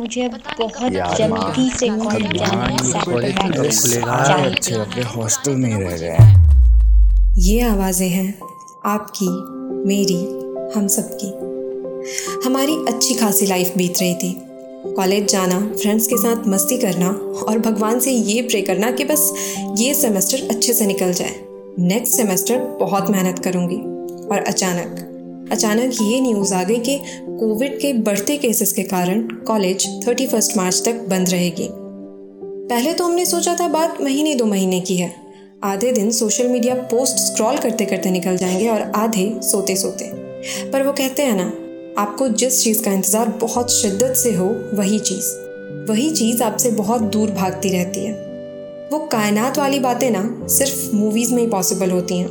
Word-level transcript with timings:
मुझे 0.00 0.28
बहुत 0.28 0.92
जल्दी 0.92 1.70
से 1.70 1.88
कॉलेज 1.88 2.36
जाना 2.36 2.66
है 4.24 4.80
अपने 4.80 5.02
हॉस्टल 5.02 5.52
में 5.52 5.74
ही। 5.74 5.82
रह 5.82 5.96
गए। 5.96 6.16
ये 7.38 7.60
आवाज़ें 7.60 8.08
हैं 8.08 8.38
आपकी 8.86 9.28
मेरी 9.88 10.20
हम 10.74 10.86
सबकी। 10.86 11.30
हमारी 12.46 12.76
अच्छी 12.88 13.14
खासी 13.14 13.46
लाइफ 13.46 13.72
बीत 13.76 13.94
रही 14.00 14.14
थी। 14.14 14.32
कॉलेज 14.86 15.32
जाना 15.32 15.60
फ्रेंड्स 15.82 16.06
के 16.06 16.16
साथ 16.16 16.48
मस्ती 16.48 16.78
करना 16.78 17.08
और 17.42 17.58
भगवान 17.58 18.00
से 18.00 18.10
ये 18.10 18.42
प्रे 18.42 18.62
करना 18.62 18.90
कि 18.90 19.04
बस 19.04 19.32
ये 19.78 19.94
सेमेस्टर 19.94 20.48
अच्छे 20.50 20.72
से 20.72 20.86
निकल 20.86 21.12
जाए। 21.12 21.34
नेक्स्ट 21.78 22.14
सेमेस्टर 22.14 22.58
बहुत 22.80 23.10
मेहनत 23.10 23.38
करूँगी। 23.38 23.76
और 24.28 24.44
अचानक 24.48 25.06
अचानक 25.52 25.92
ये 26.02 26.20
न्यूज़ 26.20 26.54
आ 26.54 26.62
गई 26.62 26.78
कि 26.78 27.00
कोविड 27.40 27.80
के 27.80 27.92
बढ़ते 27.92 28.36
केसेस 28.36 28.72
के 28.72 28.82
कारण 28.82 29.22
कॉलेज 29.22 30.06
थर्टी 30.08 30.26
फ़र्स्ट 30.26 30.56
मार्च 30.56 30.82
तक 30.84 30.94
बंद 30.94 31.30
रहेगी। 31.30 31.68
पहले 32.68 32.92
तो 32.92 33.04
हमने 33.04 33.26
सोचा 33.26 33.56
था 33.60 33.68
बात 33.68 34.00
महीने 34.00 34.34
दो 34.34 34.44
महीने 34.44 34.80
की 34.80 34.96
है। 34.96 35.14
आधे 35.64 35.92
दिन 35.92 36.10
सोशल 36.10 36.48
मीडिया 36.48 36.74
पोस्ट 36.74 37.16
स्क्रॉल 37.16 37.58
करते 37.58 37.84
करते 37.84 38.10
निकल 38.10 38.36
जाएँगे 38.36 38.68
और 38.68 38.80
आधे 38.80 39.36
सोते 39.42 39.76
सोते। 39.76 40.04
पर 40.70 40.82
वो 40.82 40.92
कहते 40.92 41.22
हैं 41.22 41.36
ना, 41.36 41.52
आपको 42.02 42.28
जिस 42.28 42.64
चीज़ 42.64 42.84
का 42.84 42.92
इंतज़ार 42.92 43.28
बहुत 43.28 43.72
शिद्दत 43.72 44.14
से 44.16 44.34
हो, 44.34 44.46
वही 44.74 44.98
चीज़। 44.98 45.34
वही 45.90 46.10
चीज़ 46.10 46.42
आपसे 46.42 46.70
बहुत 46.70 47.00
दूर 47.00 47.30
भागती 47.30 47.68
रहती 47.68 48.00
है। 48.00 48.12
वो 48.92 48.98
कायनात 48.98 49.58
वाली 49.58 49.78
बातें 49.78 50.10
ना, 50.10 50.46
सिर्फ़ 50.46 50.96
मूवीज़ 50.96 51.34
में 51.34 51.42
ही 51.42 51.48
पॉसिबल 51.48 51.90
होती 51.90 52.18
हैं। 52.18 52.28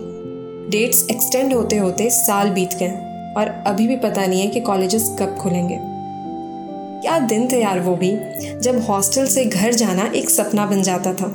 डेट्स 0.70 1.08
एक्सटेंड 1.12 1.54
होते 1.54 1.78
होते 1.78 2.10
साल 2.10 2.50
बीत 2.50 2.70
गए। 2.74 3.09
और 3.38 3.48
अभी 3.68 3.88
भी 3.88 3.96
पता 3.98 4.26
नहीं 4.26 4.42
है 4.42 4.48
कि 4.48 4.60
कॉलेजेस 4.62 5.16
कब 5.20 5.36
खुलेंगे। 5.36 5.78
क्या 7.02 7.18
दिन 7.20 7.48
थे 7.48 7.62
यार 7.62 7.80
वो 7.80 7.96
भी, 7.96 8.12
जब 8.62 8.80
हॉस्टल 8.80 9.26
से 9.26 9.46
घर 9.46 9.74
जाना 9.74 10.06
एक 10.16 10.30
सपना 10.30 10.66
बन 10.66 10.82
जाता 10.84 11.14
था। 11.14 11.28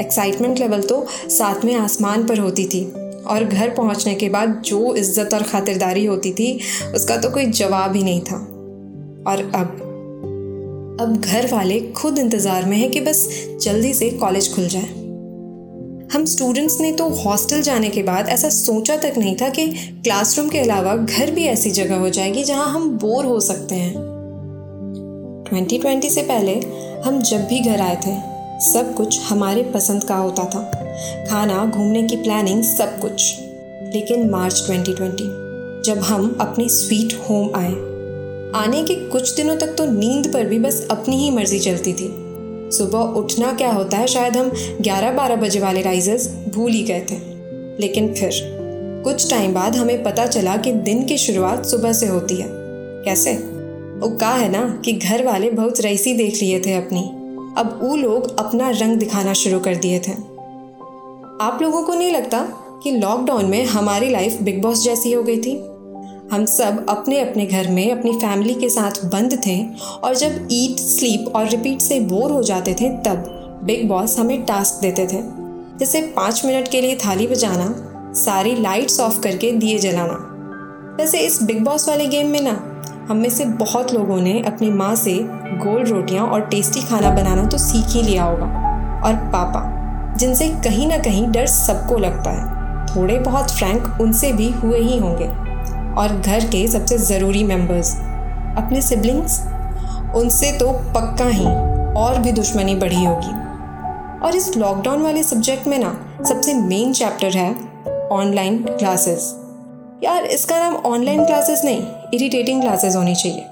एक्साइटमेंट 0.00 0.58
लेवल 0.58 0.82
तो 0.82 1.04
सातवें 1.10 1.74
आसमान 1.74 2.26
पर 2.26 2.38
होती 2.38 2.64
थी 2.64 2.84
और 3.24 3.44
घर 3.44 3.70
पहुँचने 3.70 4.14
के 4.14 4.28
बाद 4.28 4.62
जो 4.66 4.94
इज़्ज़त 4.94 5.34
और 5.34 5.42
खातिरदारी 5.42 6.04
होती 6.06 6.32
थी, 6.32 6.58
उसका 6.94 7.16
तो 7.16 7.30
कोई 7.30 7.46
जवाब 7.46 7.96
ही 7.96 8.02
नहीं 8.02 8.20
था। 8.20 8.36
और 9.26 9.50
अब 9.54 9.88
अब 11.00 11.16
घर 11.16 11.46
वाले 11.52 11.80
खुद 11.92 12.18
इंतज़ार 12.18 12.64
में 12.64 12.76
हैं 12.76 12.90
कि 12.90 13.00
बस 13.00 13.28
जल्दी 13.62 13.92
से 13.94 14.10
कॉलेज 14.10 14.54
खुल 14.54 14.68
जाए। 14.68 15.01
हम 16.12 16.24
स्टूडेंट्स 16.24 16.80
ने 16.80 16.92
तो 16.92 17.08
हॉस्टल 17.08 17.62
जाने 17.62 17.88
के 17.88 18.02
बाद 18.02 18.28
ऐसा 18.28 18.48
सोचा 18.48 18.96
तक 18.96 19.14
नहीं 19.18 19.36
था 19.36 19.48
कि 19.48 19.68
क्लासरूम 20.04 20.48
के 20.48 20.58
अलावा 20.58 20.96
घर 20.96 21.30
भी 21.30 21.44
ऐसी 21.44 21.70
जगह 21.70 21.96
हो 21.96 22.08
जाएगी 22.08 22.44
जहाँ 22.44 22.68
हम 22.68 22.98
बोर 22.98 23.24
हो 23.24 23.40
सकते 23.40 23.74
हैं। 23.74 23.94
2020 25.50 26.14
से 26.14 26.22
पहले 26.22 26.60
हम 27.04 27.22
जब 27.22 27.44
भी 27.46 27.60
घर 27.60 27.80
आए 27.80 27.96
थे, 27.96 28.16
सब 28.72 28.94
कुछ 28.96 29.20
हमारे 29.20 29.62
पसंद 29.62 30.04
का 30.04 30.16
होता 30.16 30.44
था। 30.44 30.70
खाना, 31.26 31.66
घूमने 31.66 32.02
की 32.02 32.16
प्लानिंग 32.16 32.62
सब 32.62 33.00
कुछ। 33.00 33.34
लेकिन 33.94 34.30
मार्च 34.30 34.64
2020 34.70 35.26
जब 35.86 35.98
हम 35.98 36.38
अपने 36.40 36.68
स्वीट 36.68 37.20
होम 37.30 37.50
आए। 37.56 37.92
आने 38.62 38.82
के 38.82 38.94
कुछ 38.94 39.36
दिनों 39.36 39.56
तक 39.56 39.66
तो 39.66 39.84
नींद 39.84 40.32
पर 40.32 40.44
भी 40.44 40.58
बस 40.58 40.88
अपनी 40.90 41.16
ही 41.16 41.30
मर्ज़ी 41.30 41.58
चलती 41.58 41.92
थी। 41.92 42.21
सुबह 42.72 42.98
उठना 42.98 43.52
क्या 43.52 43.72
होता 43.72 43.96
है, 43.96 44.06
शायद 44.06 44.36
हम 44.36 44.52
11-12 44.80 45.36
बजे 45.36 45.60
वाले 45.60 45.82
राइजर्स 45.82 46.28
भूल 46.28 46.70
ही 46.70 46.82
गए 46.82 47.00
थे। 47.00 47.32
लेकिन 47.80 48.14
फिर, 48.14 48.58
कुछ 49.04 49.30
टाइम 49.30 49.54
बाद 49.54 49.76
हमें 49.76 50.02
पता 50.02 50.26
चला 50.26 50.56
कि 50.56 50.72
दिन 50.72 51.04
की 51.04 51.18
शुरुआत 51.18 51.66
सुबह 51.66 51.92
से 51.92 52.06
होती 52.06 52.34
है। 52.34 52.48
कैसे? 53.04 53.32
वो 53.98 54.16
कहा 54.18 54.34
है 54.34 54.48
ना 54.48 54.82
कि 54.84 54.92
घर 54.92 55.26
वाले 55.26 55.50
बहुत 55.50 55.80
रईसी 55.80 56.14
देख 56.14 56.42
लिए 56.42 56.60
थे 56.60 56.74
अपनी। 56.74 57.00
अब 57.58 57.80
वो 57.82 57.96
लोग 57.96 58.40
अपना 58.40 58.70
रंग 58.70 58.96
दिखाना 58.96 59.32
शुरू 59.32 59.58
कर 59.58 59.76
दिए 59.76 59.98
थे। 59.98 60.12
आप 61.40 61.58
लोगों 61.62 61.82
को 61.82 61.94
नहीं 61.94 62.10
लगता 62.10 62.38
कि 62.82 62.90
लॉकडाउन 62.90 63.44
में 63.44 63.64
हमारी 63.64 64.10
लाइफ 64.10 64.38
बिग 64.42 64.62
बॉस 64.62 64.84
जैसी 64.84 65.12
हो 65.12 65.22
गई 65.22 65.36
थी? 65.36 65.71
हम 66.32 66.44
सब 66.44 66.86
अपने 66.88 67.20
अपने 67.20 67.46
घर 67.46 67.68
में 67.68 67.92
अपनी 67.92 68.12
फैमिली 68.12 68.54
के 68.54 68.68
साथ 68.68 69.04
बंद 69.04 69.42
थे 69.46 69.66
और 70.04 70.14
जब 70.16 70.48
ईट 70.52 70.78
स्लीप 70.78 71.36
और 71.36 71.48
रिपीट 71.48 71.80
से 71.80 72.00
बोर 72.00 72.30
हो 72.30 72.42
जाते 72.42 72.74
थे, 72.74 72.88
तब 72.88 73.60
बिग 73.64 73.88
बॉस 73.88 74.18
हमें 74.18 74.44
टास्क 74.44 74.80
देते 74.82 75.06
थे। 75.06 75.20
जैसे 75.78 76.02
पाँच 76.02 76.44
मिनट 76.44 76.68
के 76.68 76.80
लिए 76.80 76.96
थाली 76.96 77.26
बजाना, 77.26 77.74
सारी 78.14 78.54
लाइट्स 78.56 79.00
ऑफ़ 79.00 79.20
करके 79.20 79.52
दिए 79.52 79.78
जलाना। 79.78 80.14
वैसे 80.98 81.18
इस 81.18 81.42
बिग 81.42 81.64
बॉस 81.64 81.88
वाले 81.88 82.06
गेम 82.06 82.28
में 82.28 82.40
ना, 82.40 82.56
हम 83.08 83.16
में 83.16 83.30
से 83.30 83.44
बहुत 83.44 83.94
लोगों 83.94 84.20
ने 84.20 84.42
अपनी 84.46 84.70
माँ 84.70 84.94
से 84.94 85.18
गोल 85.58 85.84
रोटियाँ 85.84 86.26
और 86.26 86.40
टेस्टी 86.40 86.82
खाना 86.82 87.10
बनाना 87.10 87.46
तो 87.46 87.58
सीख 87.58 87.86
ही 87.88 88.02
लिया 88.02 88.24
होगा। 88.24 88.46
और 89.04 89.14
पापा, 89.14 89.64
जिनसे 90.16 90.48
कहीं 90.48 90.88
ना 90.88 90.98
कहीं 90.98 91.28
डर 91.28 91.46
सबको 91.46 91.98
लगता 91.98 92.30
है, 92.30 92.50
थोड़े 92.86 93.18
बहुत 93.18 93.50
फ्रैंक 93.50 94.00
उनसे 94.00 94.32
भी 94.32 94.50
हुए 94.50 94.78
ही 94.78 94.98
होंगे। 94.98 95.51
और 95.98 96.20
घर 96.20 96.44
के 96.44 96.66
सबसे 96.68 96.98
ज़रूरी 96.98 97.42
मेंबर्स 97.44 97.94
अपने 98.58 98.82
सिबलिंग्स 98.82 99.40
उनसे 100.14 100.52
तो 100.52 100.72
पक्का 100.72 101.28
ही 101.28 101.44
और 102.00 102.18
भी 102.18 102.32
दुश्मनी 102.32 102.74
बढ़ी 102.74 103.04
होगी। 103.04 103.40
और 104.26 104.36
इस 104.36 104.56
लॉकडाउन 104.56 105.02
वाले 105.02 105.22
सब्जेक्ट 105.22 105.66
में 105.66 105.78
ना 105.78 106.24
सबसे 106.28 106.54
मेन 106.54 106.92
चैप्टर 106.92 107.36
है 107.36 107.50
ऑनलाइन 108.12 108.58
क्लासेस 108.62 109.34
यार, 110.04 110.24
इसका 110.24 110.58
नाम 110.58 110.74
ऑनलाइन 110.74 111.24
क्लासेस 111.24 111.62
नहीं 111.64 111.82
इरिटेटिंग 112.14 112.60
क्लासेस 112.62 112.96
होनी 112.96 113.14
चाहिए। 113.14 113.44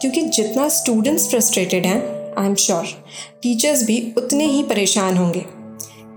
क्योंकि 0.00 0.22
जितना 0.22 0.68
स्टूडेंट्स 0.68 1.28
फ्रस्ट्रेटेड 1.30 1.86
हैं 1.86 2.00
आई 2.38 2.46
एम 2.46 2.54
श्योर 2.54 2.84
टीचर्स 3.42 3.82
भी 3.82 4.14
उतने 4.16 4.44
ही 4.44 4.62
परेशान 4.62 5.16
होंगे। 5.16 5.44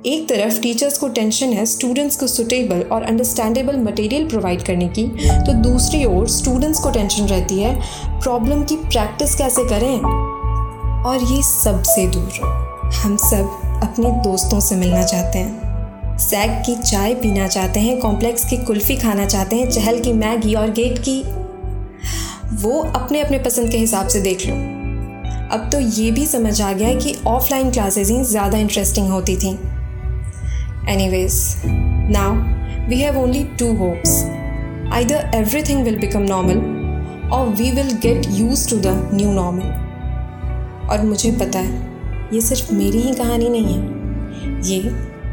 एक 0.06 0.28
तरफ़ 0.30 0.60
टीचर्स 0.62 0.98
को 0.98 1.08
टेंशन 1.08 1.52
है 1.54 1.66
स्टूडेंट्स 1.66 2.16
को 2.20 2.28
सुटेबल 2.28 2.82
और 2.92 3.04
अंडरस्टैंडेबल 3.04 3.76
मटेरियल 3.78 4.28
प्रोवाइड 4.30 4.62
करने 4.66 4.88
की 4.90 5.04
तो 5.46 5.54
दूसरी 5.64 6.04
ओर 6.06 6.28
स्टूडेंट्स 6.28 6.80
को 6.80 6.92
टेंशन 6.92 7.26
रहती 7.26 7.60
है 7.60 7.74
प्रॉब्लम 8.22 8.64
की 8.64 8.76
प्रैक्टिस 8.78 9.36
कैसे 9.36 9.64
करें? 9.70 10.00
और 11.06 11.24
ये 11.24 11.42
सबसे 11.44 12.08
दूर, 12.08 12.40
हम 12.96 13.18
सब 13.20 13.82
अपने 13.84 14.12
दोस्तों 14.24 14.60
से 14.60 14.76
मिलना 14.76 15.04
चाहते 15.04 15.40
हैं। 15.40 16.18
सैग 16.20 16.52
की 16.66 16.76
चाय 16.82 17.14
पीना 17.16 17.48
चाहते 17.48 17.80
हैं 17.80 18.00
कॉम्प्लेक्स 18.00 18.46
की 18.46 18.58
कुल्फ़ी 18.58 18.96
खाना 18.98 19.26
चाहते 19.26 19.56
हैं, 19.56 19.70
चहल 19.70 20.00
की 20.00 20.14
मैगी 20.14 20.54
और 20.54 20.72
गेट 20.72 20.98
की, 21.00 21.22
वो 22.64 22.80
अपने 22.96 23.22
अपने 23.22 23.40
पसंद 23.40 23.72
के 23.72 23.78
हिसाब 23.78 24.08
से 24.08 24.22
देख 24.22 24.48
लो। 24.48 24.56
अब 25.52 25.70
तो 25.72 25.80
ये 25.92 26.10
भी 26.12 26.26
समझ 26.28 26.62
आ 26.62 26.72
गया 26.74 26.94
कि 26.96 27.16
ऑफलाइन 27.28 27.72
क्लासेज 27.72 28.12
ही 28.12 28.24
ज़्यादा 28.24 28.58
इंटरेस्टिंग 28.58 29.10
होती 29.10 29.38
थी। 29.38 29.58
Anyways, 30.92 31.64
now 32.10 32.32
we 32.90 33.00
have 33.00 33.16
only 33.16 33.50
two 33.58 33.76
hopes. 33.78 34.26
Either 34.92 35.20
everything 35.34 35.86
will 35.86 35.98
become 35.98 36.26
normal 36.26 36.58
or 37.32 37.46
we 37.52 37.72
will 37.72 37.94
get 38.06 38.28
used 38.30 38.68
to 38.70 38.76
the 38.76 38.96
new 39.14 39.30
normal. 39.38 39.70
और 40.90 41.02
मुझे 41.04 41.32
पता 41.32 41.60
है 41.60 42.30
ये 42.34 42.42
सिर्फ़ 42.42 42.74
मेरी 42.74 43.02
ही 43.02 43.14
कहानी 43.14 43.50
नहीं 43.50 43.76
है। 43.76 44.62
ये 44.72 44.82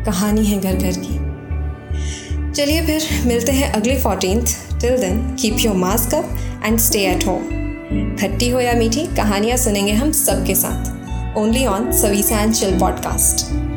कहानी 0.04 0.44
है 0.44 0.60
घर 0.60 0.76
घर 0.76 0.92
की। 0.98 2.52
चलिए 2.52 2.86
फिर 2.86 3.02
मिलते 3.26 3.52
हैं 3.52 3.72
अगले 3.72 3.98
fourteen 4.00 4.40
till 4.80 4.96
then 4.96 5.36
keep 5.40 5.56
your 5.60 5.76
mask 5.76 6.14
up 6.14 6.38
and 6.64 6.78
stay 6.78 6.98
at 6.98 7.26
home 7.26 8.16
खट्टी 8.16 8.48
हो 8.48 8.60
या 8.60 8.72
मीठी 8.72 9.06
कहानियाँ 9.06 9.56
सुनेंगे 9.56 9.92
हम 9.92 10.12
सबके 10.12 10.54
साथ। 10.54 11.36
ओनली 11.38 11.66
ऑन 11.66 11.92
सवीसा 11.92 12.40
एंड 12.40 12.54
चिल 12.54 12.78
पॉडकास्ट 12.80 13.67